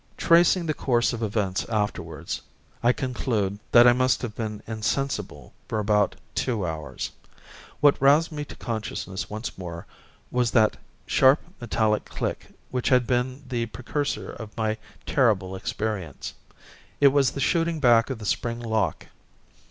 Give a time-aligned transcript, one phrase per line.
[0.17, 2.41] Tracing the course of events afterwards,
[2.81, 7.11] I conclude that I must have been insensible for about two hours.
[7.81, 9.85] What roused me to consciousness once more
[10.31, 16.33] was that sharp metallic click which had been the precursor of my terrible experience.
[16.99, 19.05] It was the shooting back of the spring lock.